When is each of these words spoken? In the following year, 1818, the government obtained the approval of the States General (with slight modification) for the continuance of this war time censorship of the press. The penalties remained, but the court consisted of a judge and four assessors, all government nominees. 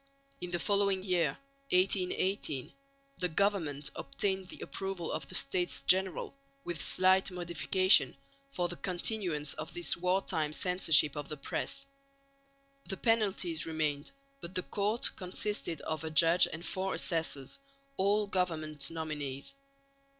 In 0.41 0.49
the 0.49 0.57
following 0.57 1.03
year, 1.03 1.37
1818, 1.69 2.73
the 3.19 3.29
government 3.29 3.91
obtained 3.95 4.47
the 4.49 4.59
approval 4.61 5.11
of 5.11 5.29
the 5.29 5.35
States 5.35 5.83
General 5.83 6.33
(with 6.63 6.81
slight 6.81 7.29
modification) 7.29 8.17
for 8.49 8.67
the 8.67 8.77
continuance 8.77 9.53
of 9.53 9.75
this 9.75 9.95
war 9.95 10.19
time 10.23 10.53
censorship 10.53 11.15
of 11.15 11.29
the 11.29 11.37
press. 11.37 11.85
The 12.87 12.97
penalties 12.97 13.67
remained, 13.67 14.09
but 14.39 14.55
the 14.55 14.63
court 14.63 15.11
consisted 15.15 15.81
of 15.81 16.03
a 16.03 16.09
judge 16.09 16.47
and 16.51 16.65
four 16.65 16.95
assessors, 16.95 17.59
all 17.95 18.25
government 18.25 18.89
nominees. 18.89 19.53